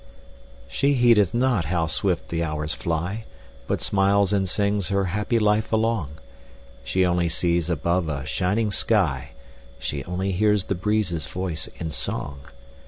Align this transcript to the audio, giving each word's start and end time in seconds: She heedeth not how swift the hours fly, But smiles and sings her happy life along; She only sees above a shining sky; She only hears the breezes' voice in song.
She 0.67 0.95
heedeth 0.95 1.31
not 1.31 1.65
how 1.65 1.85
swift 1.85 2.29
the 2.29 2.43
hours 2.43 2.73
fly, 2.73 3.25
But 3.67 3.81
smiles 3.83 4.33
and 4.33 4.49
sings 4.49 4.87
her 4.87 5.05
happy 5.13 5.37
life 5.37 5.71
along; 5.71 6.13
She 6.83 7.05
only 7.05 7.29
sees 7.29 7.69
above 7.69 8.09
a 8.09 8.25
shining 8.25 8.71
sky; 8.71 9.33
She 9.77 10.03
only 10.05 10.31
hears 10.31 10.63
the 10.63 10.73
breezes' 10.73 11.27
voice 11.27 11.67
in 11.77 11.91
song. 11.91 12.39